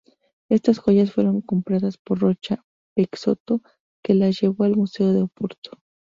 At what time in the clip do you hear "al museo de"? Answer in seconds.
4.63-5.21